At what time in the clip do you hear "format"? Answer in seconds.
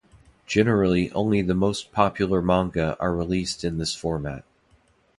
3.93-4.43